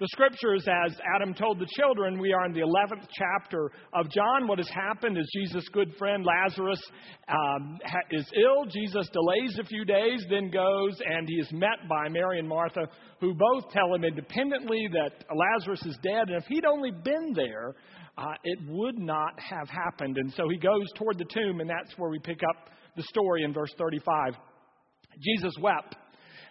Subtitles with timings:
[0.00, 4.48] the scriptures, as Adam told the children, we are in the 11th chapter of John.
[4.48, 6.80] What has happened is Jesus' good friend Lazarus
[7.28, 7.78] um,
[8.10, 8.64] is ill.
[8.64, 12.88] Jesus delays a few days, then goes, and he is met by Mary and Martha,
[13.20, 16.28] who both tell him independently that Lazarus is dead.
[16.28, 17.76] And if he'd only been there,
[18.18, 20.18] uh, it would not have happened.
[20.18, 23.44] And so he goes toward the tomb, and that's where we pick up the story
[23.44, 24.34] in verse 35.
[25.20, 25.94] Jesus wept.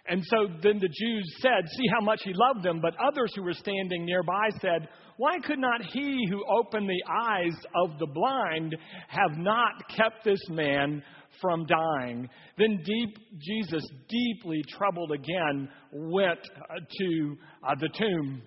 [0.06, 2.80] And so then the Jews said, See how much he loved them.
[2.80, 7.56] But others who were standing nearby said, Why could not he who opened the eyes
[7.74, 8.76] of the blind
[9.08, 11.02] have not kept this man
[11.40, 12.28] from dying?
[12.58, 18.42] Then deep, Jesus, deeply troubled again, went uh, to uh, the tomb.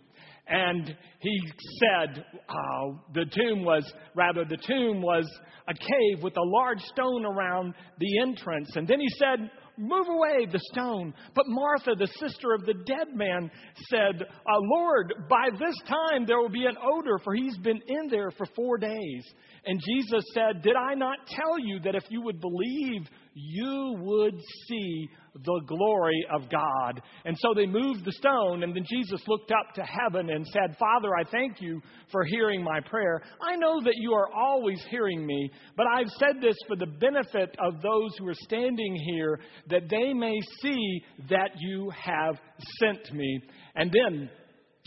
[0.49, 1.41] And he
[1.79, 5.25] said, uh, the tomb was, rather, the tomb was
[5.67, 8.69] a cave with a large stone around the entrance.
[8.75, 11.13] And then he said, Move away the stone.
[11.35, 13.51] But Martha, the sister of the dead man,
[13.89, 18.09] said, uh, Lord, by this time there will be an odor, for he's been in
[18.09, 19.23] there for four days.
[19.65, 23.07] And Jesus said, Did I not tell you that if you would believe,
[23.39, 25.09] you would see
[25.45, 27.01] the glory of God.
[27.25, 30.75] And so they moved the stone, and then Jesus looked up to heaven and said,
[30.79, 31.79] Father, I thank you
[32.11, 33.21] for hearing my prayer.
[33.41, 37.55] I know that you are always hearing me, but I've said this for the benefit
[37.59, 42.35] of those who are standing here, that they may see that you have
[42.79, 43.41] sent me.
[43.75, 44.29] And then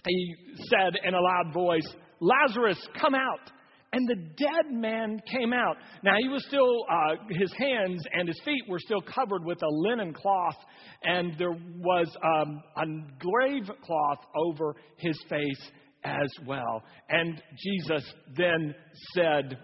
[0.05, 0.34] he
[0.69, 1.87] said in a loud voice,
[2.21, 3.53] Lazarus, come out.
[3.93, 5.77] And the dead man came out.
[6.05, 9.69] Now, he was still, uh, his hands and his feet were still covered with a
[9.69, 10.57] linen cloth,
[11.03, 12.87] and there was um, a
[13.19, 15.71] grave cloth over his face
[16.05, 16.83] as well.
[17.09, 18.05] And Jesus
[18.37, 18.75] then
[19.15, 19.59] said,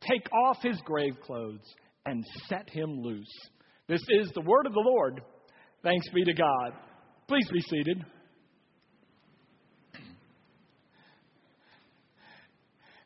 [0.00, 1.64] Take off his grave clothes
[2.06, 3.32] and set him loose.
[3.88, 5.22] This is the word of the Lord.
[5.82, 6.72] Thanks be to God.
[7.28, 8.04] Please be seated.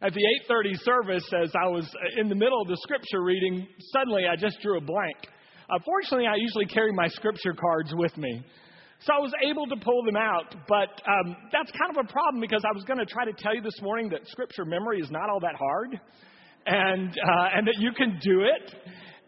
[0.01, 4.29] At the 8:30 service, as I was in the middle of the scripture reading, suddenly
[4.29, 5.17] I just drew a blank.
[5.69, 8.41] Unfortunately, I usually carry my scripture cards with me.
[9.01, 12.41] So I was able to pull them out, but um, that's kind of a problem
[12.41, 15.11] because I was going to try to tell you this morning that scripture memory is
[15.11, 16.01] not all that hard,
[16.67, 18.75] and uh, and that you can do it.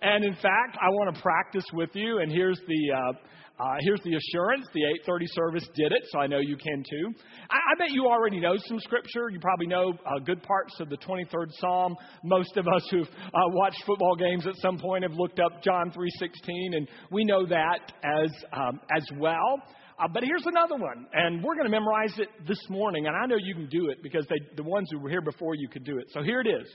[0.03, 2.19] And in fact, I want to practice with you.
[2.21, 3.13] And here's the uh,
[3.61, 4.67] uh, here's the assurance.
[4.73, 7.13] The 8:30 service did it, so I know you can too.
[7.51, 9.29] I, I bet you already know some scripture.
[9.29, 11.95] You probably know uh, good parts of the 23rd Psalm.
[12.25, 15.91] Most of us who've uh, watched football games at some point have looked up John
[15.91, 19.63] 3:16, and we know that as um, as well.
[19.99, 23.07] Uh, but here's another one, and we're going to memorize it this morning.
[23.07, 25.55] And I know you can do it because they, the ones who were here before
[25.55, 26.07] you could do it.
[26.15, 26.67] So here it is,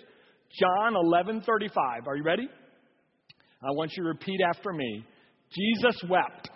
[0.60, 2.06] John 11:35.
[2.06, 2.48] Are you ready?
[3.64, 5.04] I want you to repeat after me.
[5.52, 6.50] Jesus wept.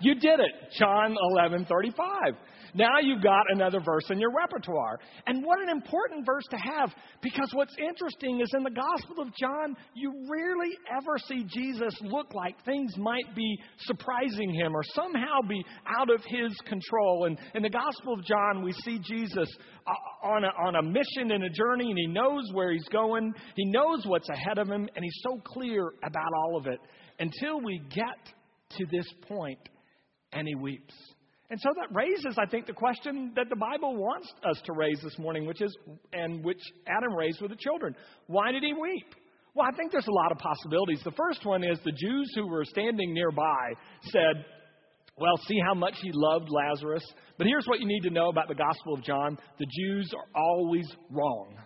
[0.00, 0.72] You did it.
[0.78, 2.36] John 11:35.
[2.74, 4.98] Now you've got another verse in your repertoire.
[5.26, 9.34] And what an important verse to have because what's interesting is in the Gospel of
[9.34, 15.40] John, you rarely ever see Jesus look like things might be surprising him or somehow
[15.48, 15.64] be
[15.98, 17.24] out of his control.
[17.24, 19.48] And in the Gospel of John, we see Jesus
[19.86, 23.32] uh, on a, on a mission and a journey, and he knows where he's going,
[23.54, 26.80] he knows what's ahead of him, and he's so clear about all of it
[27.18, 28.34] until we get
[28.70, 29.58] to this point
[30.32, 30.94] and he weeps.
[31.48, 35.00] And so that raises, I think, the question that the Bible wants us to raise
[35.02, 35.76] this morning, which is,
[36.12, 37.94] and which Adam raised with the children.
[38.26, 39.14] Why did he weep?
[39.54, 41.00] Well, I think there's a lot of possibilities.
[41.04, 43.72] The first one is the Jews who were standing nearby
[44.10, 44.44] said,
[45.18, 47.04] well, see how much he loved Lazarus.
[47.38, 50.40] But here's what you need to know about the Gospel of John the Jews are
[50.42, 51.56] always wrong.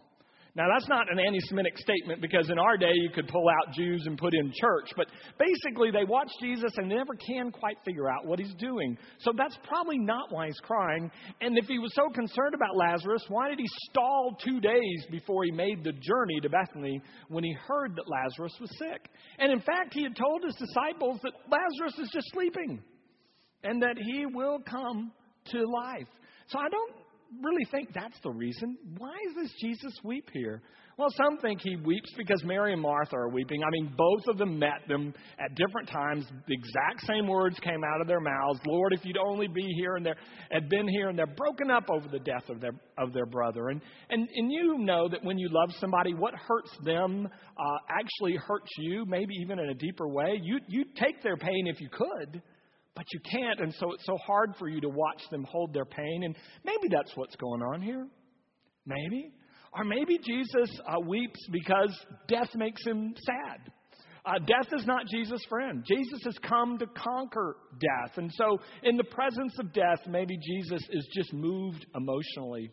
[0.56, 3.72] Now, that's not an anti Semitic statement because in our day you could pull out
[3.72, 5.06] Jews and put in church, but
[5.38, 8.98] basically they watch Jesus and they never can quite figure out what he's doing.
[9.20, 11.10] So that's probably not why he's crying.
[11.40, 15.44] And if he was so concerned about Lazarus, why did he stall two days before
[15.44, 19.08] he made the journey to Bethany when he heard that Lazarus was sick?
[19.38, 22.82] And in fact, he had told his disciples that Lazarus is just sleeping
[23.62, 25.12] and that he will come
[25.52, 26.08] to life.
[26.48, 26.94] So I don't
[27.42, 28.77] really think that's the reason.
[28.98, 30.62] Why does Jesus weep here?
[30.98, 33.62] Well, some think he weeps because Mary and Martha are weeping.
[33.62, 36.27] I mean, both of them met them at different times.
[36.47, 38.60] The exact same words came out of their mouths.
[38.66, 40.12] Lord, if you'd only be here and they
[40.50, 43.71] had been here and they're broken up over the death of their of their brother.
[43.71, 43.80] And
[44.10, 48.71] and and you know that when you love somebody, what hurts them uh, actually hurts
[48.77, 50.38] you, maybe even in a deeper way.
[50.42, 52.42] You you'd take their pain if you could
[52.95, 55.84] but you can't, and so it's so hard for you to watch them hold their
[55.84, 56.22] pain.
[56.25, 56.34] And
[56.65, 58.07] maybe that's what's going on here.
[58.87, 59.33] Maybe.
[59.72, 61.97] Or maybe Jesus uh, weeps because
[62.28, 63.72] death makes him sad.
[64.25, 65.84] Uh, death is not Jesus' friend.
[65.87, 68.19] Jesus has come to conquer death.
[68.19, 72.71] And so, in the presence of death, maybe Jesus is just moved emotionally.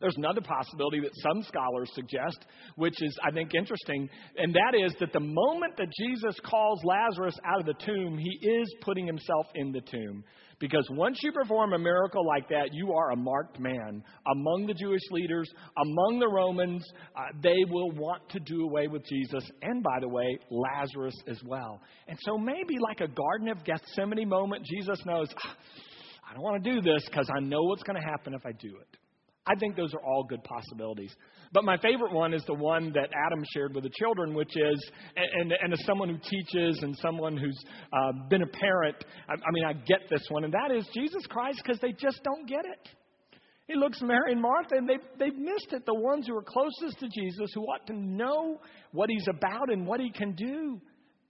[0.00, 4.94] There's another possibility that some scholars suggest, which is, I think, interesting, and that is
[5.00, 9.46] that the moment that Jesus calls Lazarus out of the tomb, he is putting himself
[9.54, 10.24] in the tomb.
[10.58, 14.04] Because once you perform a miracle like that, you are a marked man.
[14.30, 16.84] Among the Jewish leaders, among the Romans,
[17.16, 21.40] uh, they will want to do away with Jesus, and by the way, Lazarus as
[21.46, 21.80] well.
[22.08, 25.56] And so maybe like a Garden of Gethsemane moment, Jesus knows, ah,
[26.30, 28.52] I don't want to do this because I know what's going to happen if I
[28.52, 28.98] do it.
[29.50, 31.14] I think those are all good possibilities.
[31.52, 34.90] But my favorite one is the one that Adam shared with the children, which is,
[35.16, 37.58] and, and as someone who teaches and someone who's
[37.92, 38.96] uh, been a parent,
[39.28, 42.20] I, I mean, I get this one, and that is Jesus Christ because they just
[42.22, 42.88] don't get it.
[43.66, 45.84] He looks Mary and Martha, and they've, they've missed it.
[45.86, 48.60] The ones who are closest to Jesus, who ought to know
[48.92, 50.80] what he's about and what he can do,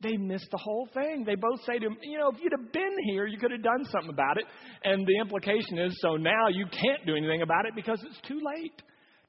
[0.03, 1.25] they miss the whole thing.
[1.25, 3.63] They both say to him, You know, if you'd have been here, you could have
[3.63, 4.45] done something about it.
[4.85, 8.41] And the implication is, so now you can't do anything about it because it's too
[8.57, 8.83] late.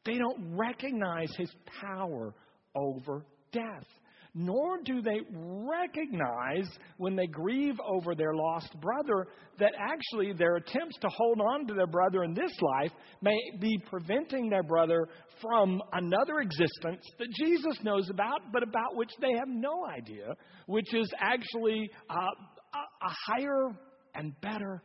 [0.06, 1.52] They don't recognize his
[1.82, 2.34] power
[2.76, 3.86] over death
[4.34, 9.28] nor do they recognize when they grieve over their lost brother
[9.60, 12.92] that actually their attempts to hold on to their brother in this life
[13.22, 15.10] may be preventing their brother
[15.42, 20.34] from another existence that Jesus knows about, but about which they have no idea,
[20.68, 23.70] which is actually uh, a, a higher
[24.16, 24.82] and better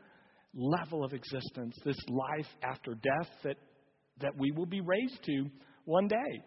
[0.54, 3.56] level of existence, this life after death that,
[4.20, 5.44] that we will be raised to
[5.84, 6.42] one day.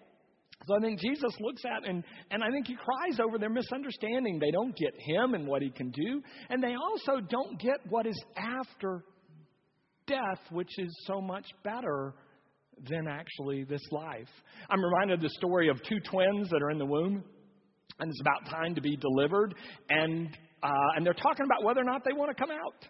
[0.68, 4.40] So I think Jesus looks at and, and I think he cries over their misunderstanding.
[4.40, 8.06] They don't get him and what he can do, and they also don't get what
[8.06, 9.04] is after
[10.06, 12.14] death, which is so much better
[12.90, 14.30] than actually this life.
[14.70, 17.24] I'm reminded of the story of two twins that are in the womb,
[18.00, 19.56] and it's about time to be delivered,
[19.90, 20.30] and
[20.62, 22.86] uh, and they're talking about whether or not they want to come out.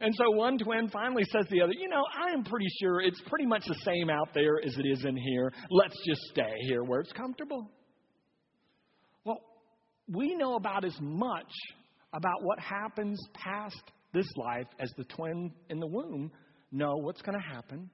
[0.00, 3.00] And so one twin finally says to the other, You know, I am pretty sure
[3.00, 5.52] it's pretty much the same out there as it is in here.
[5.70, 7.70] Let's just stay here where it's comfortable.
[9.24, 9.40] Well,
[10.08, 11.52] we know about as much
[12.14, 13.82] about what happens past
[14.12, 16.32] this life as the twin in the womb
[16.72, 17.90] know what's going to happen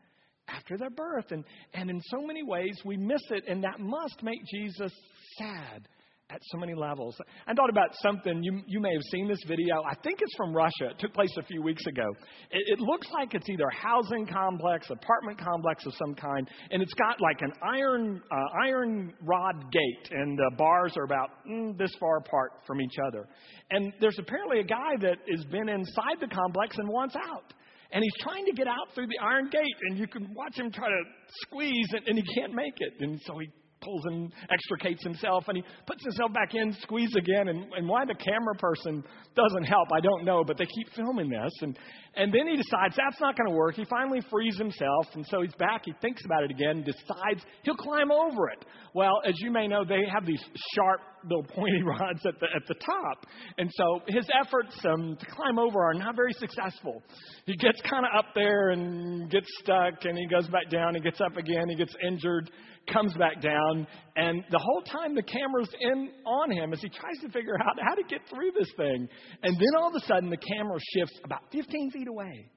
[0.49, 1.33] after their birth.
[1.33, 1.45] And,
[1.75, 4.93] and in so many ways, we miss it, and that must make Jesus
[5.39, 5.89] sad
[6.31, 7.17] at so many levels.
[7.47, 8.43] I thought about something.
[8.43, 9.83] You, you may have seen this video.
[9.89, 10.91] I think it's from Russia.
[10.91, 12.05] It took place a few weeks ago.
[12.51, 16.83] It, it looks like it's either a housing complex, apartment complex of some kind, and
[16.83, 21.79] it's got like an iron, uh, iron rod gate, and the bars are about mm,
[21.79, 23.29] this far apart from each other.
[23.71, 27.53] And there's apparently a guy that has been inside the complex and wants out.
[27.93, 30.73] And he's trying to get out through the iron gate, and you can watch him
[30.73, 31.03] try to
[31.43, 32.95] squeeze, and, and he can't make it.
[33.01, 33.49] And so he
[33.81, 37.49] pulls and extricates himself and he puts himself back in, squeeze again.
[37.49, 41.31] And, and why the camera person doesn't help, I don't know, but they keep filming
[41.31, 41.53] this.
[41.63, 41.79] And,
[42.17, 43.75] and then he decides that's not going to work.
[43.75, 45.07] He finally frees himself.
[45.15, 45.83] And so he's back.
[45.85, 48.65] He thinks about it again, decides he'll climb over it.
[48.95, 50.43] Well, as you may know, they have these
[50.75, 53.27] sharp little pointy rods at the, at the top.
[53.59, 57.03] And so his efforts um, to climb over are not very successful.
[57.45, 60.95] He gets kind of up there and gets stuck, and he goes back down.
[60.95, 61.69] He gets up again.
[61.69, 62.51] He gets injured
[62.93, 67.19] comes back down, and the whole time the camera's in on him as he tries
[67.21, 69.09] to figure out how to get through this thing.
[69.43, 72.49] And then all of a sudden, the camera shifts about 15 feet away,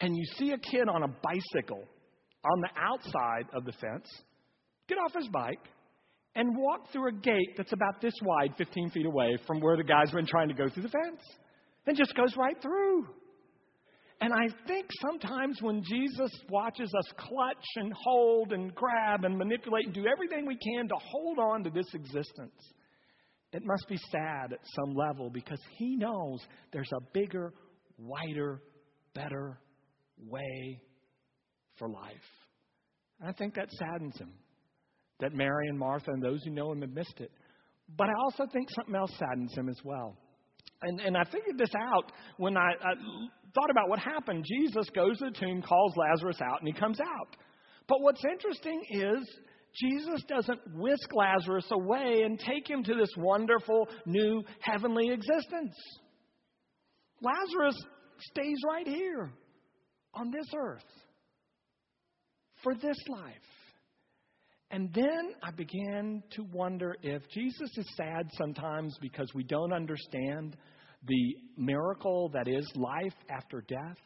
[0.00, 1.84] and you see a kid on a bicycle
[2.44, 4.06] on the outside of the fence
[4.88, 5.60] get off his bike
[6.34, 9.84] and walk through a gate that's about this wide, 15 feet away from where the
[9.84, 11.22] guy's been trying to go through the fence,
[11.86, 13.06] and just goes right through.
[14.20, 19.86] And I think sometimes when Jesus watches us clutch and hold and grab and manipulate
[19.86, 22.72] and do everything we can to hold on to this existence,
[23.52, 26.40] it must be sad at some level because he knows
[26.72, 27.52] there's a bigger,
[27.96, 28.60] wider,
[29.14, 29.60] better
[30.26, 30.82] way
[31.78, 32.12] for life.
[33.20, 34.32] And I think that saddens him
[35.20, 37.30] that Mary and Martha and those who know him have missed it.
[37.96, 40.16] But I also think something else saddens him as well.
[40.82, 42.92] And, and I figured this out when I, I
[43.54, 44.44] thought about what happened.
[44.46, 47.36] Jesus goes to the tomb, calls Lazarus out, and he comes out.
[47.88, 49.28] But what's interesting is
[49.74, 55.74] Jesus doesn't whisk Lazarus away and take him to this wonderful new heavenly existence.
[57.20, 57.76] Lazarus
[58.30, 59.30] stays right here
[60.14, 60.84] on this earth
[62.62, 63.34] for this life.
[64.70, 70.56] And then I began to wonder if Jesus is sad sometimes because we don't understand
[71.06, 73.96] the miracle that is life after death.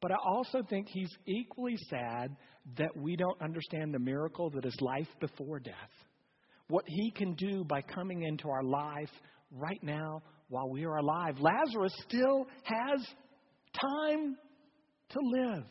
[0.00, 2.34] But I also think he's equally sad
[2.78, 5.74] that we don't understand the miracle that is life before death.
[6.68, 9.10] what he can do by coming into our life
[9.50, 11.36] right now while we are alive.
[11.38, 13.06] Lazarus still has
[13.80, 14.36] time
[15.10, 15.64] to live.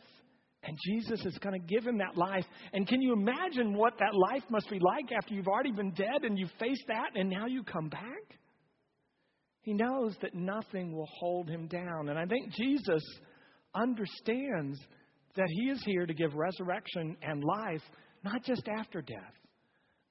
[0.66, 2.44] And Jesus is going to give him that life.
[2.72, 6.22] And can you imagine what that life must be like after you've already been dead
[6.22, 8.38] and you've faced that and now you come back?
[9.60, 12.08] He knows that nothing will hold him down.
[12.08, 13.02] And I think Jesus
[13.74, 14.78] understands
[15.36, 17.82] that he is here to give resurrection and life,
[18.24, 19.34] not just after death,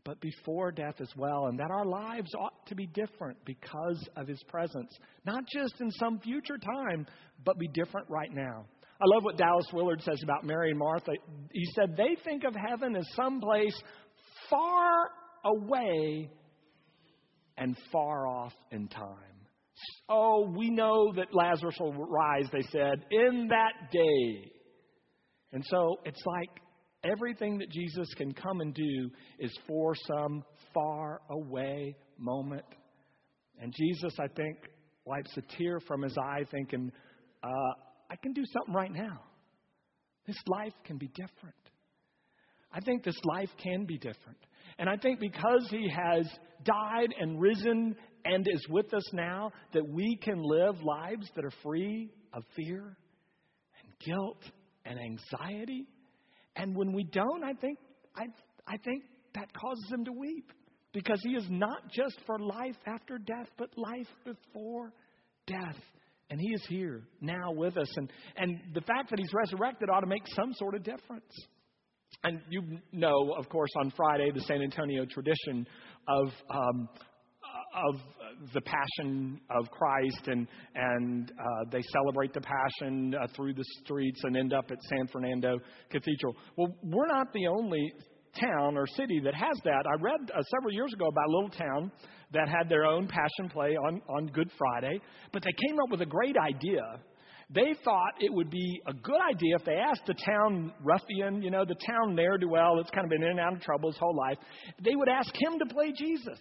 [0.04, 1.48] but before death as well.
[1.48, 4.92] And that our lives ought to be different because of his presence,
[5.26, 7.06] not just in some future time,
[7.46, 8.66] but be different right now.
[9.04, 11.12] I love what Dallas Willard says about Mary and Martha.
[11.52, 13.76] He said they think of heaven as someplace
[14.50, 15.10] far
[15.44, 16.30] away
[17.58, 19.18] and far off in time.
[20.08, 24.52] Oh, we know that Lazarus will rise, they said, in that day.
[25.52, 26.50] And so it's like
[27.04, 30.44] everything that Jesus can come and do is for some
[30.74, 32.66] far away moment.
[33.60, 34.60] And Jesus, I think,
[35.04, 36.90] wipes a tear from his eye, thinking,
[37.44, 37.74] uh,
[38.10, 39.22] I can do something right now.
[40.26, 41.56] This life can be different.
[42.72, 44.38] I think this life can be different.
[44.80, 46.28] And I think because he has
[46.64, 47.96] died and risen
[48.26, 52.82] and is with us now, that we can live lives that are free of fear
[52.82, 54.42] and guilt
[54.86, 55.86] and anxiety.
[56.56, 57.78] And when we don't, I think,
[58.16, 58.24] I,
[58.68, 59.04] I think
[59.36, 60.52] that causes him to weep
[60.94, 64.94] because he is not just for life after death, but life before
[65.48, 65.78] death.
[66.34, 67.96] And he is here now with us.
[67.96, 71.32] And, and the fact that he's resurrected ought to make some sort of difference.
[72.24, 75.68] And you know, of course, on Friday, the San Antonio tradition
[76.08, 76.90] of, um,
[77.88, 78.00] of
[78.52, 84.22] the Passion of Christ, and, and uh, they celebrate the Passion uh, through the streets
[84.24, 85.60] and end up at San Fernando
[85.92, 86.36] Cathedral.
[86.58, 87.94] Well, we're not the only
[88.40, 89.84] town or city that has that.
[89.86, 91.92] I read uh, several years ago about a little town
[92.32, 95.00] that had their own passion play on, on Good Friday,
[95.32, 96.82] but they came up with a great idea.
[97.50, 101.52] They thought it would be a good idea if they asked the town ruffian, you
[101.52, 103.92] know, the town ne'er do well that's kind of been in and out of trouble
[103.92, 104.38] his whole life,
[104.84, 106.40] they would ask him to play Jesus.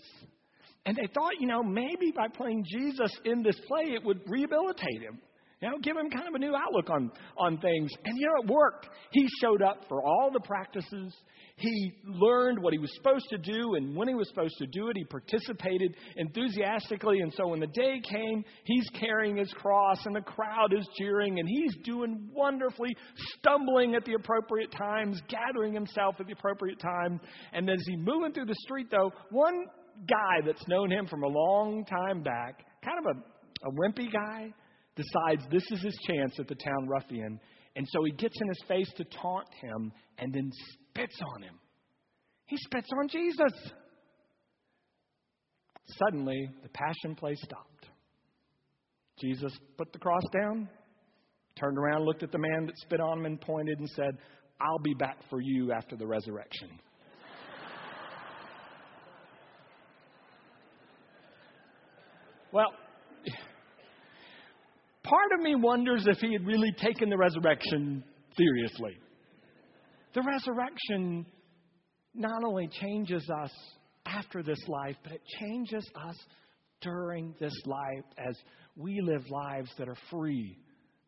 [0.86, 5.02] And they thought, you know, maybe by playing Jesus in this play, it would rehabilitate
[5.02, 5.20] him.
[5.62, 7.90] You know, give him kind of a new outlook on, on things.
[8.04, 8.88] And you know, it worked.
[9.12, 11.14] He showed up for all the practices.
[11.54, 14.88] He learned what he was supposed to do, and when he was supposed to do
[14.88, 17.20] it, he participated enthusiastically.
[17.20, 21.38] And so when the day came, he's carrying his cross, and the crowd is cheering,
[21.38, 22.96] and he's doing wonderfully,
[23.38, 27.20] stumbling at the appropriate times, gathering himself at the appropriate time.
[27.52, 29.66] And as he's moving through the street, though, one
[30.08, 34.52] guy that's known him from a long time back, kind of a, a wimpy guy,
[34.96, 37.38] decides this is his chance at the town ruffian.
[37.76, 41.58] And so he gets in his face to taunt him and then spits on him.
[42.46, 43.52] He spits on Jesus.
[45.86, 47.88] Suddenly, the passion play stopped.
[49.20, 50.68] Jesus put the cross down,
[51.58, 54.18] turned around, looked at the man that spit on him, and pointed and said,
[54.60, 56.68] I'll be back for you after the resurrection.
[62.52, 62.72] well,
[65.04, 68.04] part of me wonders if he had really taken the resurrection
[68.36, 68.96] seriously.
[70.14, 71.26] The resurrection
[72.14, 73.50] not only changes us
[74.06, 76.16] after this life, but it changes us
[76.80, 78.36] during this life as
[78.76, 80.58] we live lives that are free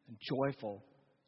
[0.08, 0.82] and joyful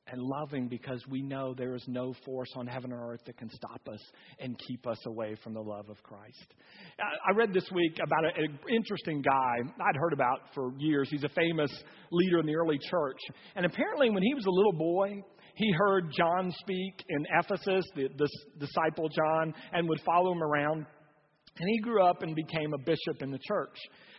[0.08, 3.50] and loving because we know there is no force on heaven or earth that can
[3.50, 4.00] stop us
[4.38, 6.54] and keep us away from the love of Christ.
[6.98, 11.08] I read this week about an interesting guy I'd heard about for years.
[11.10, 11.70] He's a famous
[12.10, 13.18] leader in the early church.
[13.56, 15.22] And apparently, when he was a little boy,
[15.54, 20.86] he heard John speak in Ephesus, the, the disciple John, and would follow him around.
[21.58, 23.76] And he grew up and became a bishop in the church.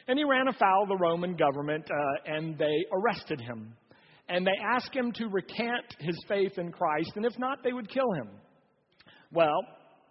[0.07, 3.75] And he ran afoul of the Roman government, uh, and they arrested him
[4.29, 7.89] and they asked him to recant his faith in Christ, and if not, they would
[7.89, 8.29] kill him.
[9.31, 9.61] Well,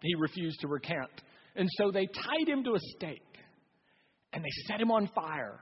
[0.03, 1.11] he refused to recant.
[1.55, 3.23] And so they tied him to a stake
[4.33, 5.59] and they set him on fire.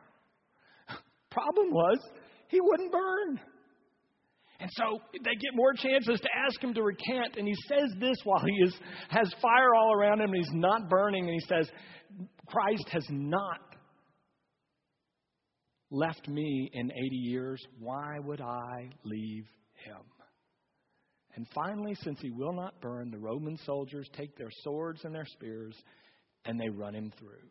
[1.31, 1.99] Problem was,
[2.49, 3.41] he wouldn't burn.
[4.61, 7.37] And so they get more chances to ask him to recant.
[7.37, 8.75] And he says this while he is,
[9.09, 11.25] has fire all around him and he's not burning.
[11.25, 11.71] And he says,
[12.47, 13.74] Christ has not
[15.95, 19.47] left me in 80 years, why would I leave
[19.85, 20.03] him?
[21.37, 25.27] And finally, since he will not burn, the Roman soldiers take their swords and their
[25.27, 25.75] spears
[26.45, 27.49] and they run him through.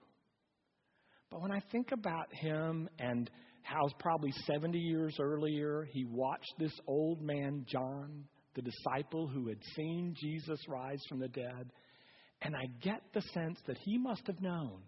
[1.32, 3.30] But when I think about him and
[3.64, 9.60] how probably 70 years earlier he watched this old man, John, the disciple who had
[9.76, 11.72] seen Jesus rise from the dead,
[12.42, 14.82] And I get the sense that he must have known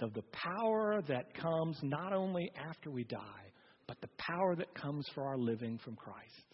[0.00, 3.52] of the power that comes not only after we die,
[3.86, 6.46] but the power that comes for our living from Christ.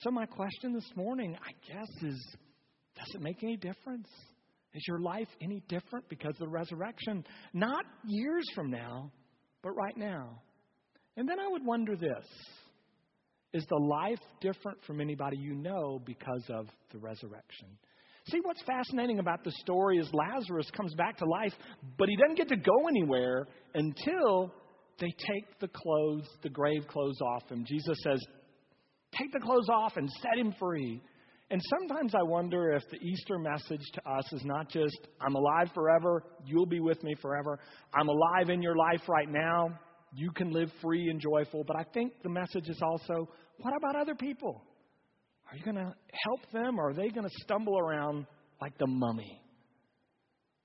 [0.00, 2.36] So, my question this morning, I guess, is
[2.96, 4.08] does it make any difference?
[4.72, 7.24] Is your life any different because of the resurrection?
[7.52, 9.10] Not years from now,
[9.62, 10.42] but right now.
[11.16, 12.24] And then I would wonder this
[13.52, 17.68] Is the life different from anybody you know because of the resurrection?
[18.28, 21.52] See, what's fascinating about the story is Lazarus comes back to life,
[21.98, 24.52] but he doesn't get to go anywhere until
[25.00, 27.64] they take the clothes, the grave clothes off him.
[27.66, 28.22] Jesus says,
[29.18, 31.02] Take the clothes off and set him free.
[31.50, 35.70] And sometimes I wonder if the Easter message to us is not just, I'm alive
[35.74, 37.58] forever, you'll be with me forever.
[37.92, 39.76] I'm alive in your life right now,
[40.14, 41.64] you can live free and joyful.
[41.66, 44.62] But I think the message is also, what about other people?
[45.50, 48.26] Are you going to help them or are they going to stumble around
[48.60, 49.42] like the mummy?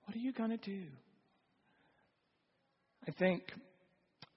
[0.06, 0.84] What are you going to do?
[3.08, 3.42] I think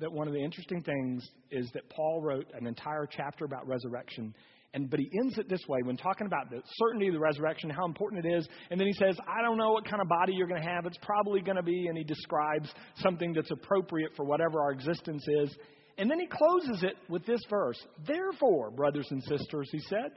[0.00, 4.35] that one of the interesting things is that Paul wrote an entire chapter about resurrection.
[4.75, 7.69] And but he ends it this way when talking about the certainty of the resurrection,
[7.71, 10.35] how important it is, and then he says, I don't know what kind of body
[10.35, 10.87] you're going to have.
[10.87, 15.25] It's probably going to be, and he describes something that's appropriate for whatever our existence
[15.26, 15.57] is.
[15.97, 17.78] And then he closes it with this verse.
[18.07, 20.12] Therefore, brothers and sisters, he said,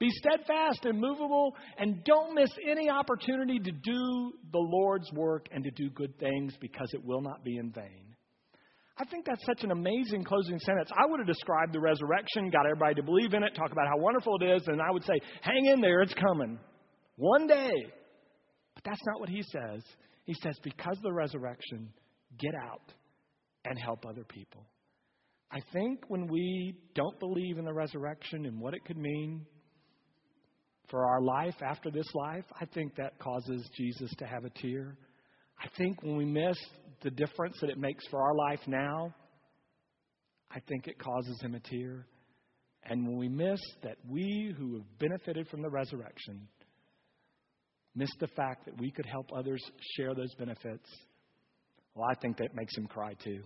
[0.00, 5.62] be steadfast and movable, and don't miss any opportunity to do the Lord's work and
[5.62, 8.16] to do good things because it will not be in vain.
[8.98, 10.90] I think that's such an amazing closing sentence.
[10.92, 13.98] I would have described the resurrection, got everybody to believe in it, talk about how
[13.98, 16.58] wonderful it is, and I would say, hang in there, it's coming.
[17.16, 17.72] One day.
[18.74, 19.82] But that's not what he says.
[20.24, 21.92] He says, because of the resurrection,
[22.38, 22.92] get out
[23.64, 24.66] and help other people.
[25.52, 29.44] I think when we don't believe in the resurrection and what it could mean,
[30.90, 34.96] for our life after this life, I think that causes Jesus to have a tear.
[35.62, 36.58] I think when we miss
[37.02, 39.14] the difference that it makes for our life now,
[40.50, 42.06] I think it causes him a tear.
[42.84, 46.48] And when we miss that we who have benefited from the resurrection
[47.94, 49.62] miss the fact that we could help others
[49.96, 50.88] share those benefits,
[51.94, 53.42] well, I think that makes him cry too.